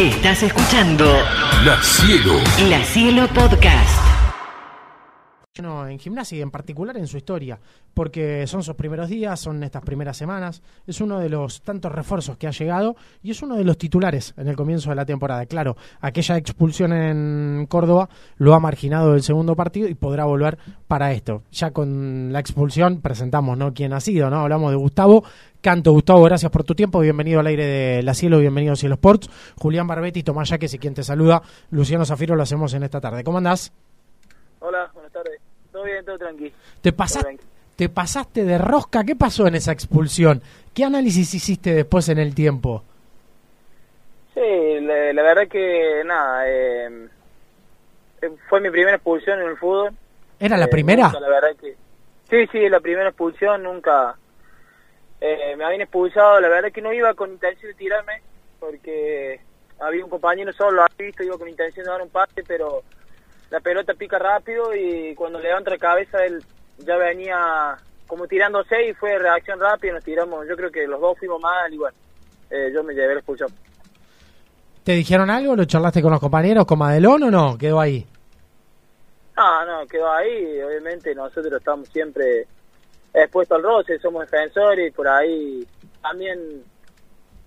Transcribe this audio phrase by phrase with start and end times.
[0.00, 1.04] Estás escuchando
[1.62, 2.38] La Cielo.
[2.70, 4.09] La Cielo Podcast.
[5.56, 7.58] En gimnasia y en particular en su historia,
[7.92, 12.36] porque son sus primeros días, son estas primeras semanas, es uno de los tantos refuerzos
[12.36, 15.44] que ha llegado y es uno de los titulares en el comienzo de la temporada.
[15.46, 20.56] Claro, aquella expulsión en Córdoba lo ha marginado del segundo partido y podrá volver
[20.86, 21.42] para esto.
[21.50, 23.74] Ya con la expulsión presentamos, ¿no?
[23.74, 24.38] Quién ha sido, ¿no?
[24.38, 25.24] Hablamos de Gustavo.
[25.60, 27.00] Canto, Gustavo, gracias por tu tiempo.
[27.00, 29.28] Bienvenido al aire de La Cielo, bienvenido a Cielo Sports.
[29.56, 33.24] Julián Barbetti, Tomás Yaques y quien te saluda, Luciano Zafiro, lo hacemos en esta tarde.
[33.24, 33.72] ¿Cómo andás?
[34.60, 35.40] Hola, buenas tardes.
[35.72, 36.54] Todo bien, todo tranquilo.
[36.82, 37.40] ¿Te, pasa- Todo bien.
[37.76, 39.04] te pasaste de rosca?
[39.04, 40.42] ¿Qué pasó en esa expulsión?
[40.74, 42.82] ¿Qué análisis hiciste después en el tiempo?
[44.34, 47.08] Sí, la, la verdad que nada, eh,
[48.22, 49.90] eh, fue mi primera expulsión en el fútbol.
[50.38, 51.04] ¿Era la Eh, primera?
[51.04, 51.76] nunca, la verdad que
[52.28, 54.16] sí, sí, la primera expulsión nunca
[55.20, 56.40] eh, me habían expulsado.
[56.40, 58.22] La verdad que no iba con intención de tirarme
[58.58, 59.40] porque
[59.80, 62.82] había un compañero solo, lo había visto, iba con intención de dar un pase, pero
[63.50, 66.42] la pelota pica rápido y cuando levanta la cabeza él
[66.78, 67.76] ya venía
[68.06, 71.72] como tirándose y fue reacción rápida, nos tiramos, yo creo que los dos fuimos mal
[71.72, 71.96] y bueno,
[72.50, 73.50] eh, yo me llevé la expulsión.
[74.82, 75.54] ¿Te dijeron algo?
[75.54, 77.58] ¿Lo charlaste con los compañeros, con Madelón o no?
[77.58, 78.06] ¿Quedó ahí?
[79.36, 80.60] No, no, quedó ahí.
[80.62, 82.46] Obviamente nosotros estamos siempre
[83.12, 85.66] expuestos al roce, somos defensores y por ahí
[86.02, 86.64] también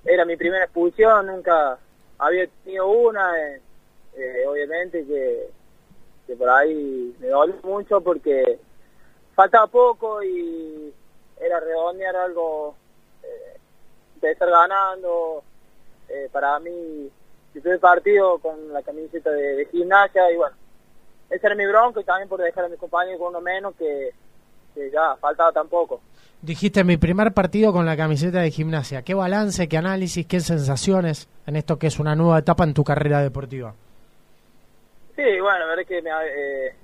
[0.06, 1.78] era mi primera expulsión, nunca
[2.20, 3.38] había tenido una.
[3.38, 3.62] eh,
[4.16, 5.50] eh, obviamente que,
[6.28, 8.60] que por ahí me dolió mucho porque
[9.36, 10.94] faltaba poco y
[11.40, 12.76] era redondear algo,
[13.24, 13.58] eh,
[14.16, 15.44] empezar ganando.
[16.10, 17.10] eh, para mí,
[17.54, 20.56] mi primer partido con la camiseta de, de gimnasia y bueno,
[21.30, 24.12] ese era mi bronco y también por dejar a mis compañeros con uno menos que,
[24.74, 26.02] que ya faltaba tampoco.
[26.42, 29.02] Dijiste mi primer partido con la camiseta de gimnasia.
[29.04, 32.84] ¿Qué balance, qué análisis, qué sensaciones en esto que es una nueva etapa en tu
[32.84, 33.74] carrera deportiva?
[35.16, 36.76] Sí, bueno, la verdad es que me, eh,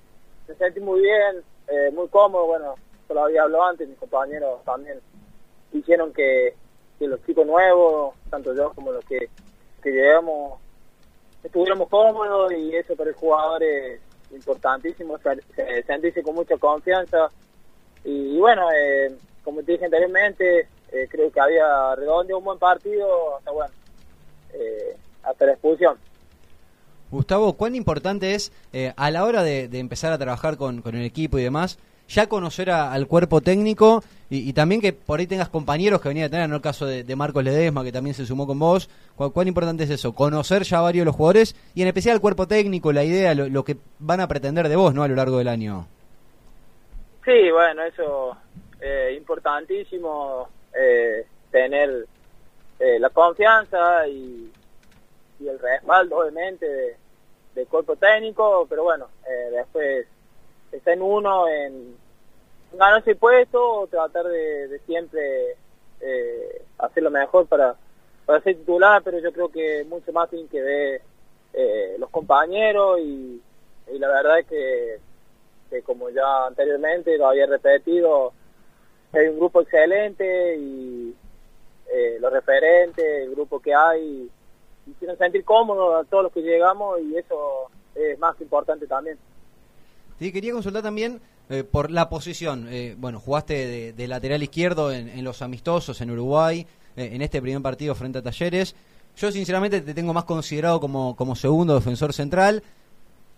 [0.48, 2.76] me sentí muy bien, eh, muy cómodo, bueno,
[3.08, 5.02] yo lo había hablado antes, mis compañeros también
[5.72, 6.56] hicieron que,
[7.00, 9.30] los chicos nuevos, tanto yo como los que,
[9.82, 10.60] que llegamos,
[11.44, 17.32] estuviéramos cómodos y eso para el jugador es importantísimo, se- sentirse con mucha confianza
[18.04, 23.38] y, bueno, eh, como te dije anteriormente, eh, creo que había redondeado un buen partido
[23.38, 23.74] hasta bueno,
[24.54, 26.00] eh, hasta la expulsión.
[27.12, 31.40] Gustavo, ¿cuán importante es eh, a la hora de, empezar a trabajar con, el equipo
[31.40, 36.02] y demás, ya conocer a- al cuerpo técnico y, también que por ahí tengas compañeros
[36.02, 38.60] que venían a tener, en el caso de, Marcos Ledesma, que también se sumó con
[38.60, 38.90] vos?
[39.16, 40.14] ¿Cu- ¿Cuán importante es eso?
[40.14, 43.50] Conocer ya varios de los jugadores y en especial el cuerpo técnico, la idea, lo,
[43.50, 45.02] lo que van a pretender de vos ¿no?
[45.04, 45.88] a lo largo del año.
[47.26, 48.38] Sí, bueno, eso
[48.82, 50.48] eh, importantísimo,
[50.80, 52.06] eh, tener
[52.80, 54.52] eh, la confianza y,
[55.40, 56.96] y el respaldo, obviamente, de-
[57.68, 60.08] cuerpo técnico, pero bueno, eh, después
[60.72, 61.96] está en uno en
[62.74, 65.56] ganarse el puesto o tratar de, de siempre
[66.02, 67.76] eh, hacer lo mejor para,
[68.26, 71.02] para ser titular, pero yo creo que mucho más tienen que ver
[71.54, 73.42] eh, los compañeros y,
[73.92, 75.00] y la verdad es que
[75.70, 78.34] que como ya anteriormente lo había repetido,
[79.14, 81.16] hay un grupo excelente y
[81.92, 84.30] eh, los referentes, el grupo que hay,
[84.92, 89.18] hicieron sentir cómodos a todos los que llegamos y eso es más importante también.
[90.20, 92.68] Sí, quería consultar también eh, por la posición.
[92.70, 96.66] Eh, bueno, jugaste de, de lateral izquierdo en, en los amistosos en Uruguay,
[96.98, 98.76] eh, en este primer partido frente a Talleres.
[99.16, 102.64] Yo sinceramente te tengo más considerado como, como segundo defensor central.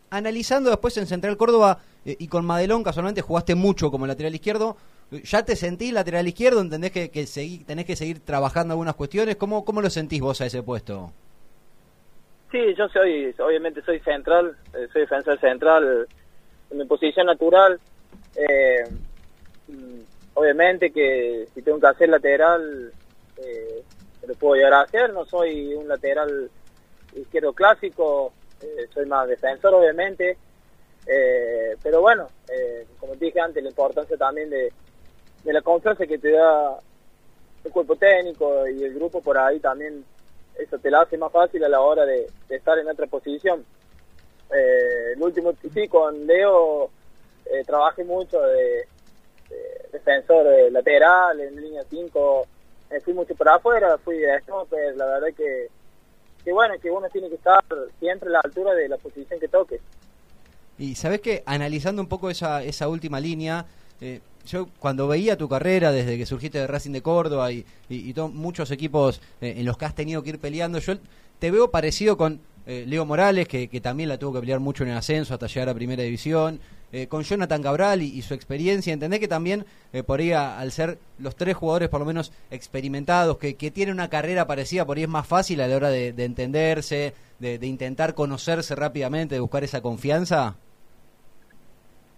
[0.09, 4.75] Analizando después en Central Córdoba eh, y con Madelón, casualmente jugaste mucho como lateral izquierdo.
[5.11, 6.59] Eh, ¿Ya te sentís lateral izquierdo?
[6.61, 9.37] ¿Entendés que, que seguí- tenés que seguir trabajando algunas cuestiones?
[9.37, 11.13] ¿Cómo, ¿Cómo lo sentís vos a ese puesto?
[12.51, 16.05] Sí, yo soy, obviamente soy central, eh, soy defensor central
[16.69, 17.79] en mi posición natural.
[18.35, 18.83] Eh,
[19.69, 19.99] mm,
[20.33, 22.91] obviamente que si tengo que hacer lateral,
[23.37, 23.83] eh,
[24.27, 25.13] lo puedo llegar a hacer.
[25.13, 26.51] No soy un lateral
[27.15, 30.37] izquierdo clásico, eh, soy más defensor, obviamente.
[31.83, 32.29] Pero bueno,
[32.99, 34.71] como dije antes, la importancia también de
[35.45, 36.77] la confianza que te da
[37.65, 40.05] el cuerpo técnico y el grupo por ahí también
[40.57, 43.65] eso te la hace más fácil a la hora de, estar en otra posición.
[44.53, 46.89] Eh, el último sí con Leo
[47.45, 48.87] eh, trabajé mucho de,
[49.49, 52.47] de defensor eh, lateral en línea 5
[52.89, 55.69] eh, fui mucho por afuera fui de stopper la verdad que
[56.43, 57.63] que bueno que uno tiene que estar
[57.99, 59.79] siempre a la altura de la posición que toque
[60.77, 63.65] Y sabes que analizando un poco esa, esa última línea,
[64.01, 68.09] eh, yo cuando veía tu carrera desde que surgiste de Racing de Córdoba y, y,
[68.09, 70.95] y muchos equipos eh, en los que has tenido que ir peleando, yo
[71.39, 74.83] te veo parecido con eh, Leo Morales, que, que, también la tuvo que pelear mucho
[74.83, 76.59] en el ascenso hasta llegar a Primera División,
[76.91, 78.93] eh, con Jonathan Cabral y, su experiencia.
[78.93, 79.65] Entendés que también
[80.05, 84.09] por ahí, al ser los tres jugadores por lo menos experimentados, que, que tienen una
[84.09, 88.13] carrera parecida, por ahí es más fácil a la hora de, entenderse, de, de, intentar
[88.13, 90.55] conocerse rápidamente, de buscar esa confianza.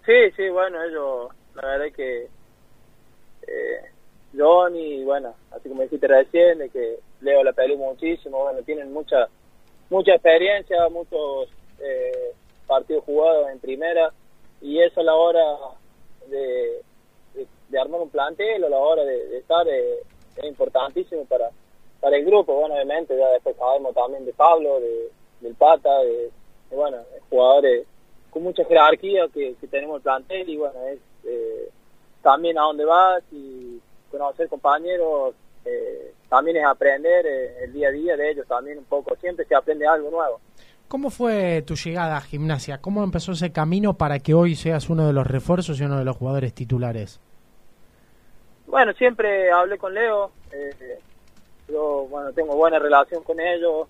[0.06, 2.28] Sí, sí, bueno, ellos, la verdad es que
[3.48, 3.92] eh,
[4.38, 9.28] Johnny, bueno, así como dijiste recién, de que Leo la peleó muchísimo, bueno, tienen mucha
[9.90, 12.34] mucha experiencia, muchos eh,
[12.66, 14.12] partidos jugados en primera,
[14.62, 15.44] y eso a la hora
[16.28, 16.82] de,
[17.70, 20.00] de, armar un plantel a la hora de, estar eh,
[20.38, 21.50] es importantísimo para,
[22.00, 25.10] para el grupo, bueno, obviamente, ya después sabemos también de Pablo, de,
[25.42, 26.32] del Pata, de,
[26.72, 26.98] bueno,
[27.30, 27.86] jugadores
[28.32, 31.70] con mucha jerarquía que, que tenemos el plantel y bueno, es eh,
[32.22, 33.80] también a dónde vas y
[34.12, 35.36] conocer compañeros
[35.66, 39.46] eh, también es aprender eh, el día a día de ellos también un poco, siempre
[39.46, 40.40] se aprende algo nuevo.
[40.88, 42.80] ¿Cómo fue tu llegada a gimnasia?
[42.80, 46.06] ¿Cómo empezó ese camino para que hoy seas uno de los refuerzos y uno de
[46.06, 47.20] los jugadores titulares?
[48.68, 51.00] Bueno, siempre hablé con Leo, eh,
[51.68, 53.88] yo bueno tengo buena relación con ellos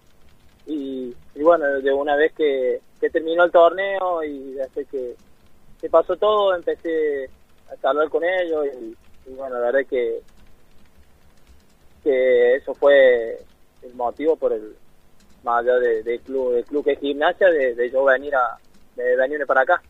[0.66, 5.16] y, bueno, de una vez que, que, terminó el torneo y después que,
[5.84, 7.30] que pasó todo empecé
[7.84, 8.96] a hablar con ellos y,
[9.30, 10.22] y bueno, la verdad que,
[12.02, 13.38] que eso fue
[13.82, 14.78] el motivo por el,
[15.44, 18.58] más allá del de club, del club que es gimnasia, de, yo venir a,
[18.96, 19.82] de venirme para acá.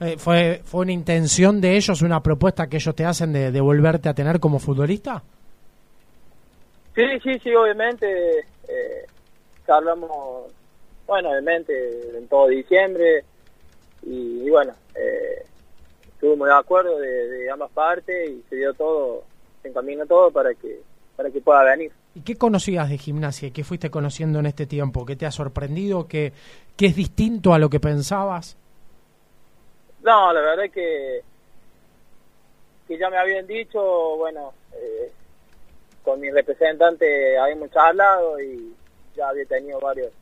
[0.00, 3.60] Eh, ¿Fue, ¿Fue una intención de ellos, una propuesta que ellos te hacen de, de
[3.62, 5.22] volverte a tener como futbolista?
[6.94, 8.40] Sí, sí, sí, obviamente.
[8.68, 9.06] Eh,
[9.66, 10.52] charlamos,
[11.06, 11.72] bueno, obviamente,
[12.14, 13.24] en todo diciembre.
[14.06, 15.44] Y, bueno, eh,
[16.06, 19.24] estuvimos de acuerdo de, ambas partes y se dio todo,
[19.62, 20.80] se encaminó todo para que
[21.16, 21.92] para que pueda venir.
[22.16, 23.52] ¿Y qué conocías de gimnasia?
[23.52, 25.06] ¿Qué fuiste conociendo en este tiempo?
[25.06, 26.08] ¿Qué te ha sorprendido?
[26.08, 26.32] ¿Qué,
[26.76, 28.56] qué es distinto a lo que pensabas?
[30.02, 31.20] No, la verdad es que,
[32.88, 33.80] que ya me habían dicho,
[34.16, 35.12] bueno, eh,
[36.02, 38.74] con mi representante habíamos charlado y
[39.16, 40.12] ya había tenido varios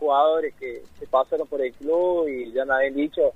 [0.00, 3.32] jugadores que, que pasaron por el club y ya me habían dicho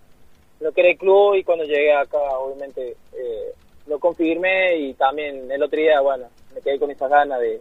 [0.61, 3.53] lo que era el club y cuando llegué acá obviamente eh,
[3.87, 7.61] lo confirmé y también el otro día, bueno, me quedé con esa ganas de,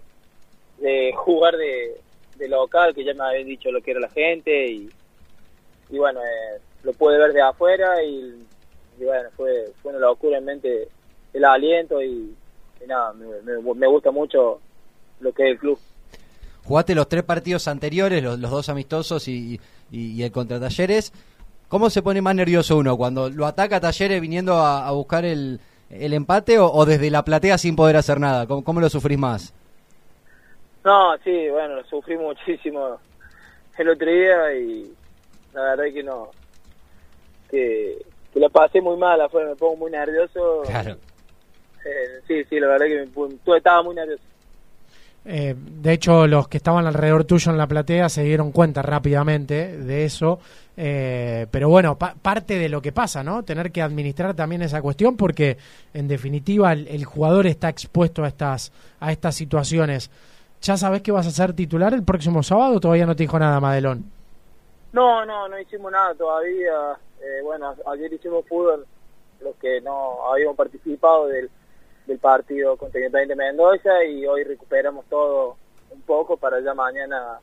[0.78, 2.00] de jugar de,
[2.48, 4.90] local, que ya me habían dicho lo que era la gente y,
[5.90, 8.46] y bueno, eh, lo pude ver de afuera y,
[8.98, 10.90] bueno, fue, fue una locura en mente
[11.32, 12.36] el aliento y,
[12.86, 13.28] nada, me,
[13.76, 14.60] me, gusta mucho
[15.22, 15.80] lo que es el club.
[16.66, 19.60] Jugaste los tres partidos anteriores, los, los dos amistosos y,
[19.92, 21.12] y, y el contra Talleres.
[21.74, 26.14] ¿Cómo se pone más nervioso uno cuando lo ataca Talleres viniendo a, buscar el, el
[26.14, 28.46] empate o, desde la platea sin poder hacer nada?
[28.46, 29.56] ¿Cómo, lo sufrís más?
[30.86, 33.00] No, sí, bueno, lo sufrí muchísimo
[33.76, 34.94] el otro día y
[35.54, 36.30] la verdad es que no,
[37.50, 40.62] que, que la pasé muy mal, afuera me pongo muy nervioso.
[40.68, 40.98] Claro.
[41.86, 44.24] Eh, sí, sí, la verdad que me, estaba muy nervioso.
[45.26, 49.78] Eh, de hecho, los que estaban alrededor tuyo en la platea se dieron cuenta rápidamente
[49.78, 50.40] de eso.
[50.76, 53.44] Eh, pero bueno, parte de lo que pasa, ¿no?
[53.44, 55.58] Tener que administrar también esa cuestión porque,
[55.94, 60.10] en definitiva, el, jugador está expuesto a estas, a estas situaciones.
[60.62, 63.38] ¿Ya sabes que vas a ser titular el próximo sábado o todavía no te dijo
[63.38, 64.06] nada, Madelón?
[64.94, 66.98] No, no, no hicimos nada todavía.
[67.22, 68.86] Eh, bueno, ayer hicimos fútbol,
[69.42, 71.50] los que no habíamos participado del
[72.08, 75.58] del partido contra Independiente Mendoza y hoy recuperamos todo
[75.92, 77.40] un poco para ya mañana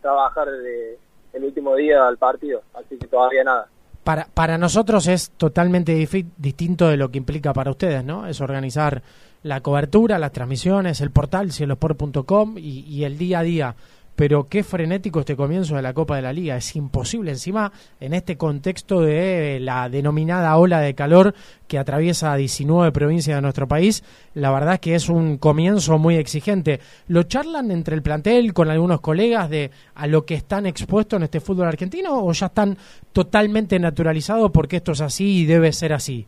[0.00, 0.98] trabajar de,
[1.32, 3.68] el último día al partido, así que todavía nada.
[4.02, 5.94] Para, para nosotros es totalmente
[6.36, 8.26] distinto de lo que implica para ustedes, ¿no?
[8.26, 9.02] Es organizar
[9.42, 13.76] la cobertura, las transmisiones, el portal cielosport.com y, y el día a día
[14.16, 16.56] pero qué frenético este comienzo de la Copa de la Liga.
[16.56, 21.34] Es imposible encima en este contexto de la denominada ola de calor
[21.66, 24.04] que atraviesa 19 provincias de nuestro país.
[24.34, 26.80] La verdad es que es un comienzo muy exigente.
[27.08, 31.24] ¿Lo charlan entre el plantel con algunos colegas de a lo que están expuestos en
[31.24, 32.76] este fútbol argentino o ya están
[33.12, 36.26] totalmente naturalizados porque esto es así y debe ser así?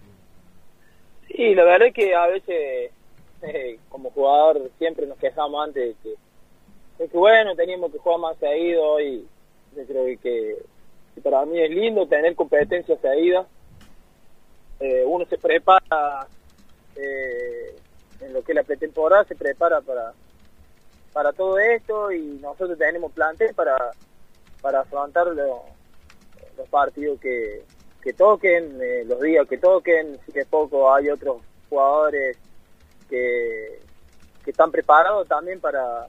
[1.29, 2.91] Sí, la verdad es que a veces
[3.43, 6.26] eh, como jugador siempre nos quejamos antes de que
[6.99, 9.27] es que bueno, teníamos que jugar más seguido y
[9.77, 10.57] yo creo que,
[11.23, 13.47] para mí es lindo tener competencia seguida.
[14.81, 16.27] Eh, uno se prepara
[16.95, 17.75] eh,
[18.21, 20.13] en lo que es la pretemporada, se prepara para
[21.13, 23.93] para todo esto y nosotros tenemos plantel para
[24.61, 27.63] para afrontar los partidos que,
[28.03, 32.37] que toquen, eh, los días que toquen, si es poco hay otros jugadores
[33.09, 33.81] que,
[34.45, 36.07] que están preparados también para,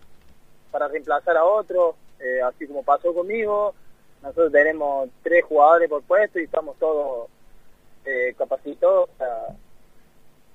[0.72, 1.96] para reemplazar a otro.
[2.20, 3.74] eh, así como pasó conmigo.
[4.22, 7.30] Nosotros tenemos tres jugadores por puesto y estamos todos
[8.06, 9.10] eh, capacitados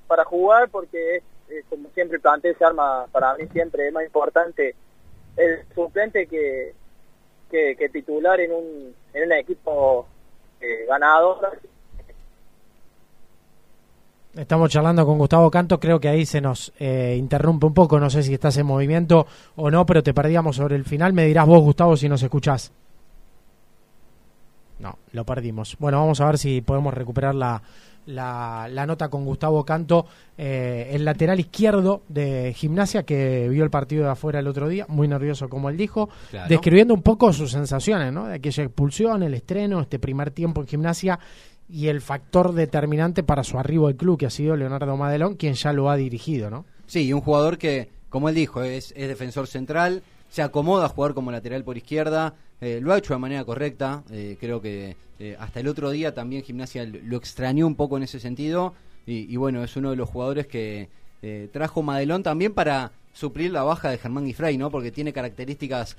[0.08, 4.04] para, jugar porque es, como siempre el plantel se arma, para mí siempre es más
[4.04, 4.74] importante
[5.36, 6.74] el suplente que,
[7.50, 10.06] que, que titular en un, en un equipo
[10.60, 11.58] eh, ganador.
[14.34, 18.08] Estamos charlando con Gustavo Canto, creo que ahí se nos eh, interrumpe un poco, no
[18.08, 21.46] sé si estás en movimiento o no, pero te perdíamos sobre el final, me dirás
[21.46, 22.72] vos Gustavo si nos escuchás.
[24.78, 25.76] No, lo perdimos.
[25.78, 27.62] Bueno, vamos a ver si podemos recuperar la,
[28.06, 30.06] la, la nota con Gustavo Canto,
[30.38, 34.86] eh, el lateral izquierdo de Gimnasia que vio el partido de afuera el otro día,
[34.88, 36.48] muy nervioso como él dijo, Claro.
[36.48, 38.26] describiendo un poco sus sensaciones, ¿no?
[38.26, 41.18] De aquella expulsión, el estreno, este primer tiempo en Gimnasia
[41.72, 45.54] y el factor determinante para su arribo al club que ha sido Leonardo Madelón, quien
[45.54, 46.66] ya lo ha dirigido, ¿no?
[46.86, 51.14] Sí, un jugador que, como él dijo, es, es defensor central, se acomoda a jugar
[51.14, 55.34] como lateral por izquierda, eh, lo ha hecho de manera correcta, eh, creo que eh,
[55.40, 58.74] hasta el otro día también Gimnasia lo extrañó un poco en ese sentido,
[59.06, 60.88] y, y bueno, es uno de los jugadores que
[61.52, 64.70] trajo Madelón también para suplir la baja de Germán Guifrey, ¿no?
[64.72, 65.96] Porque tiene características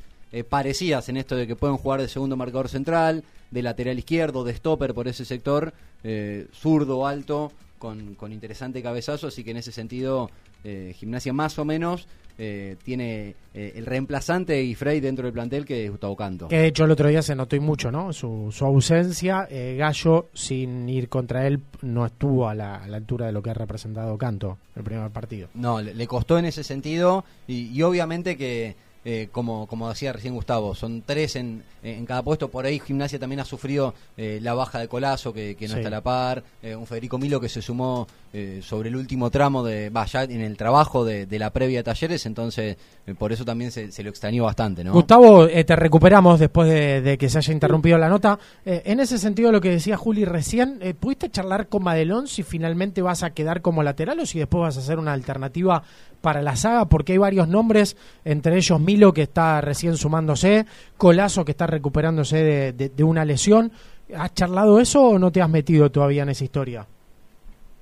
[0.49, 4.53] parecidas en esto de que pueden jugar de segundo marcador central, de lateral izquierdo, de
[4.53, 9.71] stopper por ese sector, eh, zurdo, alto, con, con interesante cabezazo, así que en ese
[9.71, 10.29] sentido
[10.63, 12.07] eh, Gimnasia más o menos
[12.39, 16.47] eh, tiene eh, el reemplazante de Guifrey dentro del plantel que es Gustavo Canto.
[16.47, 18.11] Que de hecho el otro día se notó y mucho, ¿no?
[18.11, 19.47] Su, su ausencia.
[19.51, 23.43] Eh, Gallo, sin ir contra él, no estuvo a la, a la altura de lo
[23.43, 25.49] que ha representado Canto el primer partido.
[25.53, 30.13] No, le, le costó en ese sentido y, y obviamente que, eh, como, como decía
[30.13, 32.49] recién Gustavo, son tres en, en cada puesto.
[32.49, 35.79] Por ahí Gimnasia también ha sufrido eh, la baja de Colazo, que, que no Sí.
[35.79, 36.43] está a la par.
[36.61, 40.41] eh, un Federico Milo que se sumó eh, sobre el último tramo, de vaya en
[40.41, 42.25] el trabajo de, de la previa de talleres.
[42.25, 42.77] Entonces,
[43.17, 44.93] por eso también se, se lo extrañó bastante, ¿no?
[44.93, 48.39] Gustavo, te recuperamos después de, de que se haya interrumpido la nota.
[48.65, 53.23] En ese sentido, lo que decía Juli recién, ¿pudiste charlar con Madelón si finalmente vas
[53.23, 55.83] a quedar como lateral o si después vas a hacer una alternativa
[56.23, 56.85] para la saga?
[56.85, 60.65] Porque hay varios nombres, entre ellos Milo, que está recién sumándose,
[60.97, 63.73] Colazo, que está recuperándose de, una lesión.
[64.15, 66.87] ¿Has charlado eso o no te has metido todavía en esa historia?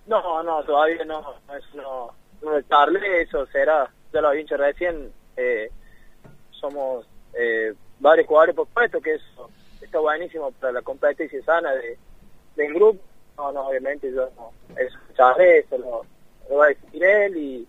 [0.07, 1.21] No, no, todavía no,
[1.75, 5.69] no, no charlé, eso será, ya lo había dicho recién, eh,
[6.49, 7.05] somos
[7.35, 11.95] eh, varios jugadores por puesto, que eso está buenísimo para la competencia sana de,
[12.55, 12.99] del grupo,
[13.37, 16.01] no, no, obviamente yo no, eso charlé, eso lo,
[16.49, 17.67] lo va a decir él y,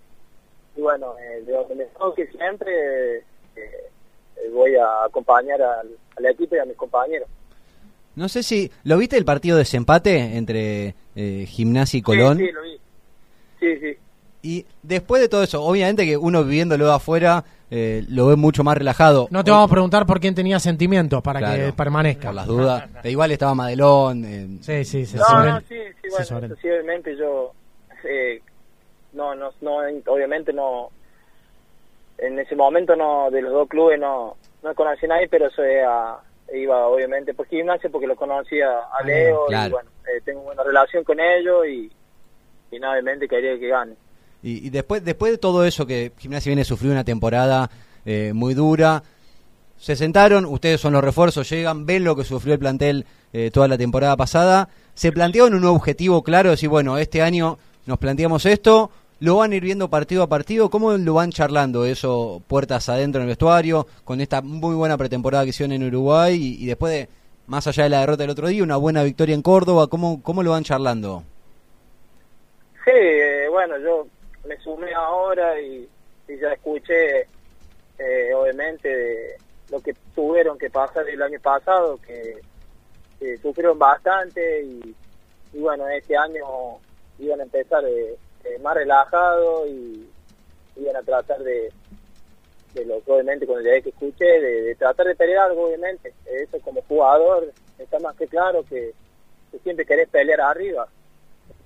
[0.77, 3.25] y bueno, eh, de donde me toque siempre eh,
[3.57, 7.29] eh, voy a acompañar al, al equipo y a mis compañeros.
[8.15, 8.71] No sé si.
[8.85, 12.37] ¿Lo viste el partido de desempate entre eh, Gimnasia y Colón?
[12.39, 12.81] Sí, sí, lo vi.
[13.61, 13.99] Sí, sí.
[14.45, 18.65] Y después de todo eso, obviamente que uno viviéndolo de afuera eh, lo ve mucho
[18.65, 19.29] más relajado.
[19.31, 22.29] No te vamos a preguntar por quién tenía sentimientos para Claro, que permanezca.
[22.29, 22.85] Por las dudas.
[23.05, 24.25] Igual estaba Madelón.
[24.27, 25.17] eh, Sí, sí, sí.
[25.17, 25.35] No, sí.
[25.49, 25.75] no, sí,
[26.11, 27.53] bueno, yo,
[28.05, 28.43] eh,
[29.13, 29.77] no, no, no,
[30.07, 30.91] obviamente no,
[32.19, 35.63] en ese momento no, de los dos clubes no, no conocí a nadie, pero eso
[35.63, 36.19] era-
[36.55, 39.69] iba obviamente por gimnasia porque lo conocía a Leo claro.
[39.69, 41.91] y bueno, eh, tengo buena relación con ellos y,
[42.71, 43.95] y nada, obviamente quería que gane.
[44.43, 47.71] Y, y después, después de todo eso que Gimnasia viene a sufrir una temporada
[48.05, 49.03] eh, muy dura,
[49.79, 53.67] se sentaron, ustedes son los refuerzos, llegan, ven lo que sufrió el plantel eh, toda
[53.67, 58.91] la temporada pasada, se plantearon un objetivo claro, decir, bueno, este año nos planteamos esto,
[59.23, 63.21] lo van a ir viendo partido a partido, ¿cómo lo van charlando eso puertas adentro
[63.21, 67.09] en el vestuario, con esta muy buena pretemporada que hicieron en Uruguay y, después de,
[67.47, 70.43] más allá de la derrota del otro día, una buena victoria en Córdoba, ¿cómo, cómo
[70.43, 71.23] lo van charlando?
[72.85, 74.09] Sí, eh, bueno, yo
[74.45, 75.89] me sumé ahora y,
[76.27, 77.21] ya escuché,
[78.01, 79.37] eh, obviamente, de
[79.71, 82.39] lo que tuvieron que pasar el año pasado, que,
[83.41, 84.97] sufrieron bastante y,
[85.53, 86.45] y bueno, este año
[87.21, 87.85] iban a empezar
[88.45, 90.09] eh, más relajados y
[90.77, 91.73] iban a tratar de,
[92.75, 96.13] de lo que obviamente con el día que escuché, de, tratar de pelear obviamente.
[96.27, 98.95] Eso como jugador está más que claro que,
[99.63, 100.89] siempre querés pelear arriba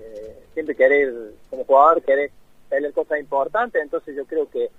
[0.01, 1.13] eh, siempre querer,
[1.49, 2.31] como jugador, querer
[2.69, 4.71] pelear cosas importantes, entonces yo creo que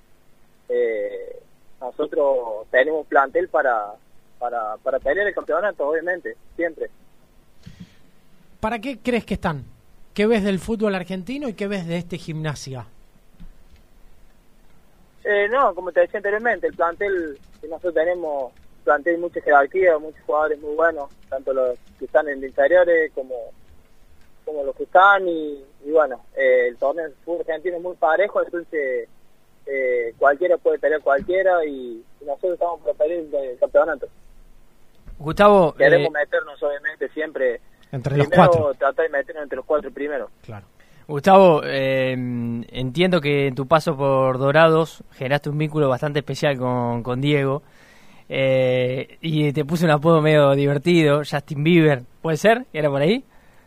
[0.69, 1.39] eh,
[1.79, 3.93] nosotros tenemos plantel para,
[4.39, 6.89] para, para pelear el campeonato, obviamente, siempre.
[8.59, 9.63] ¿Para qué crees que están?
[10.17, 12.87] ¿Qué ves del fútbol argentino y qué ves de este gimnasia?
[15.23, 18.51] Eh, no, como te decía anteriormente, el plantel que nosotros tenemos,
[18.83, 23.35] plantel mucha jerarquía, muchos jugadores muy buenos, tanto los que están en inferiores como
[24.43, 27.95] como los que están y, y bueno, eh, el torneo del fútbol argentino es muy
[27.97, 29.07] parejo, entonces
[29.67, 34.07] eh, cualquiera puede pelear cualquiera y, y nosotros estamos para pelear el, el campeonato.
[35.19, 38.73] Gustavo, Queremos eh, meternos obviamente siempre, Entre los cuatro.
[38.77, 40.29] tratar de meternos entre los cuatro primero.
[40.43, 40.65] Claro.
[41.07, 42.11] Gustavo, eh,
[42.71, 47.63] entiendo que en tu paso por Dorados generaste un vínculo bastante especial con, con Diego
[48.27, 52.65] eh, y te puse un apodo medio divertido, Justin Bieber, ¿puede ser?
[52.73, 53.23] ¿Era por ahí?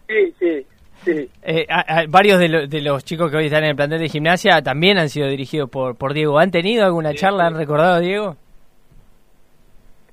[0.06, 0.66] Sí, sí,
[1.02, 1.30] sí.
[1.42, 4.00] Eh, a- a- varios de, lo- de los chicos que hoy están en el plantel
[4.00, 6.38] de gimnasia también han sido dirigidos por, por Diego.
[6.38, 7.44] ¿Han tenido alguna Sí, charla?
[7.44, 7.46] sí.
[7.46, 8.36] ¿Han recordado a Diego?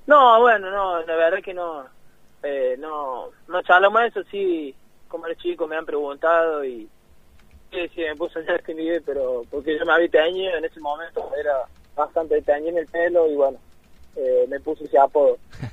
[0.05, 1.83] No, bueno, no, la verdad que no,
[2.43, 4.73] eh, no, no charlamos eso, sí,
[5.07, 6.87] como los chicos me han preguntado y
[7.71, 10.79] sí, sí, me puse a Justin Bieber, pero porque yo me había teñido en ese
[10.79, 11.63] momento, era
[11.95, 13.57] bastante teñido en el pelo y bueno,
[14.15, 15.37] eh, me puse ese apodo.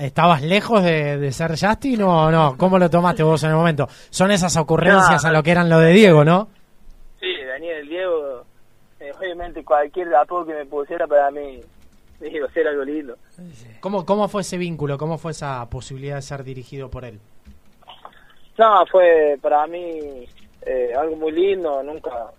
[0.00, 2.56] ¿Estabas lejos de, de ser Justin o no?
[2.58, 3.86] ¿Cómo lo tomaste vos en el momento?
[4.10, 6.48] Son esas ocurrencias No, a lo que eran lo de Diego, ¿no?
[7.20, 7.32] Sí,
[7.68, 8.44] del Diego,
[9.00, 11.60] eh, obviamente cualquier apodo que me pusiera para mí
[12.32, 13.16] iba a ser algo lindo.
[13.80, 14.98] ¿Cómo, ¿Cómo fue ese vínculo?
[14.98, 17.18] ¿Cómo fue esa posibilidad de ser dirigido por él?
[18.56, 20.26] No, fue para mí
[20.62, 22.32] eh, algo muy lindo, nunca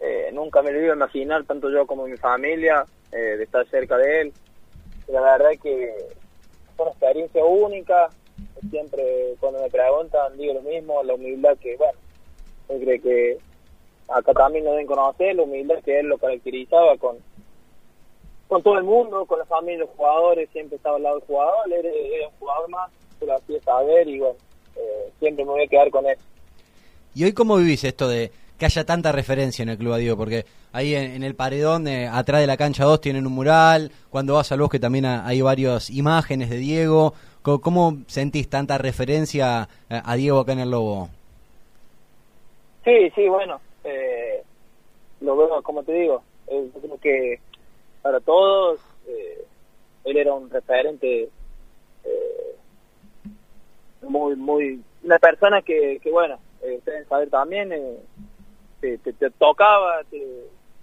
[0.00, 3.66] eh, nunca me lo iba a imaginar, tanto yo como mi familia, eh, de estar
[3.68, 4.32] cerca de él.
[5.08, 5.94] La verdad que
[6.76, 8.08] fue una experiencia única,
[8.70, 11.98] siempre cuando me preguntan digo lo mismo, la humildad que, bueno,
[12.68, 13.38] yo creo que
[14.08, 17.16] acá también lo deben conocer, la humildad que él lo caracterizaba con
[18.54, 21.54] con todo el mundo, con la familia, los jugadores, siempre estaba al lado del jugador,
[21.66, 24.36] él era, era un jugador más, se lo hacía saber y bueno,
[24.76, 26.22] eh, siempre me voy a quedar con eso.
[27.16, 30.16] ¿Y hoy cómo vivís esto de que haya tanta referencia en el Club Diego?
[30.16, 33.90] Porque ahí en, en el paredón, eh, atrás de la cancha 2, tienen un mural.
[34.08, 37.12] Cuando vas al bosque también ha- hay varias imágenes de Diego.
[37.42, 41.08] ¿Cómo, sentís tanta referencia eh, a Diego acá en el Lobo?
[42.84, 44.44] Sí, sí, bueno, eh,
[45.22, 47.40] lo veo, como te digo, yo creo que
[48.04, 49.46] para todos eh,
[50.04, 51.30] él era un referente
[52.04, 52.56] eh,
[54.02, 57.96] muy, muy, una persona que, que bueno, eh, ustedes saben también, eh,
[58.82, 60.22] te, te, te tocaba, te,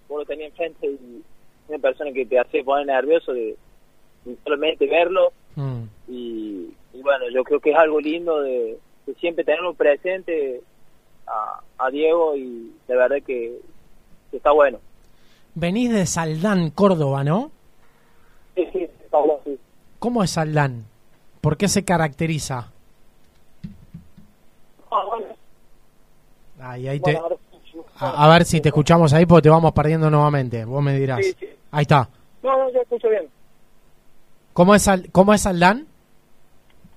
[0.10, 1.24] vos lo tenías enfrente y
[1.68, 3.56] una persona que te hacía poner nervioso de,
[4.26, 5.84] de solamente verlo Mm.
[6.08, 10.62] y, y bueno, yo creo que es algo lindo de, de siempre tenerlo presente
[11.28, 13.60] a, a Diego y de verdad que,
[14.30, 14.80] que está bueno.
[15.56, 17.52] Venís de Saldán, Córdoba, ¿no?
[18.56, 19.60] Sí, sí, bueno, sí.
[20.00, 20.86] ¿Cómo es Saldán?
[21.42, 22.72] ¿Por qué se caracteriza?
[24.92, 25.26] Ah, bueno,
[26.60, 27.38] Ahí, ahí te, bueno,
[27.98, 30.64] a, a ver si te escuchamos ahí porque te vamos perdiendo nuevamente.
[30.66, 31.26] Vos me dirás.
[31.26, 31.50] Sí, sí.
[31.72, 32.08] Ahí está.
[32.44, 33.28] No, no, yo escucho bien.
[34.54, 35.88] ¿Cómo es, Sal- cómo es Saldán?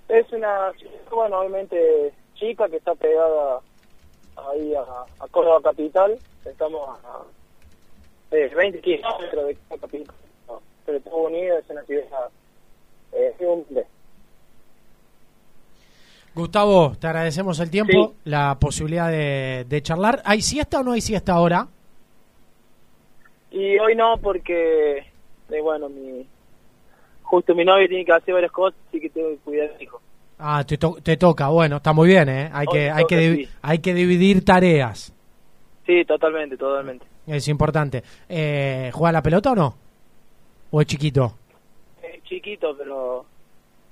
[0.09, 0.73] Es una,
[1.11, 3.61] bueno, obviamente chica que está pegada
[4.51, 4.83] ahí a,
[5.25, 6.19] a Córdoba Capital.
[6.45, 7.23] Estamos a
[8.31, 9.57] eh, 20 kilómetros de.
[10.49, 12.05] No, pero Estados Unidos es una ciudad
[13.13, 13.87] eh, humilde.
[16.35, 18.15] Gustavo, te agradecemos el tiempo, Sí.
[18.31, 20.21] la posibilidad de, de charlar.
[20.25, 21.69] ¿Hay siesta o no hay siesta ahora?
[23.53, 26.27] Y hoy no, porque, eh, bueno, mi
[27.23, 29.85] justo mi novia tiene que hacer varias cosas, así que tengo que cuidar a mi
[29.85, 30.01] hijo.
[30.39, 31.49] Ah, te, to- te toca.
[31.49, 32.51] Bueno, está muy bien, ¿eh?
[32.53, 33.49] Hay Hoy que, hay, que toca, sí.
[33.63, 35.13] hay que dividir tareas.
[35.87, 37.07] Sí, totalmente, totalmente.
[37.27, 38.03] Es importante.
[38.29, 39.75] Eh, ¿Juega la pelota o no?
[40.71, 41.35] ¿O es chiquito?
[42.03, 43.25] Es chiquito, pero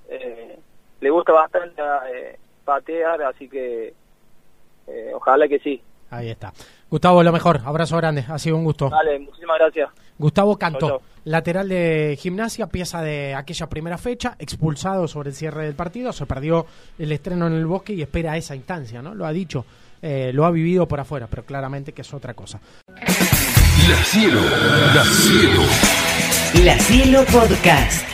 [0.09, 0.59] eh,
[1.01, 1.81] le gusta bastante
[2.13, 3.93] eh, patear, así que
[4.87, 5.81] eh, ojalá que sí.
[6.09, 6.53] Ahí está.
[6.89, 7.61] Gustavo, lo mejor.
[7.65, 8.23] Abrazo grande.
[8.27, 8.89] Ha sido un gusto.
[8.89, 9.89] Dale, muchísimas gracias.
[10.19, 11.01] Gustavo Chau, chau.
[11.25, 16.27] lateral de gimnasia, pieza de aquella primera fecha, expulsado sobre el cierre del partido, se
[16.27, 16.67] perdió
[16.99, 19.15] el estreno en el bosque y espera esa instancia, ¿no?
[19.15, 19.65] Lo ha dicho,
[20.03, 22.59] eh, lo ha vivido por afuera, pero claramente que es otra cosa.
[26.63, 28.12] La Cielo Podcast.